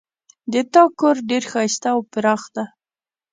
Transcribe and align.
د 0.51 0.53
تا 0.73 0.83
کور 0.99 1.15
ډېر 1.29 1.43
ښایسته 1.51 1.87
او 1.93 1.99
پراخ 2.13 2.43
ده 2.55 2.65